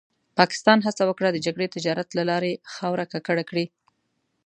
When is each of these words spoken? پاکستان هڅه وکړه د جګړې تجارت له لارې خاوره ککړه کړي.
پاکستان 0.37 0.79
هڅه 0.87 1.03
وکړه 1.07 1.29
د 1.31 1.37
جګړې 1.45 1.73
تجارت 1.75 2.09
له 2.17 2.23
لارې 2.29 2.51
خاوره 2.73 3.05
ککړه 3.13 3.43
کړي. 3.49 3.65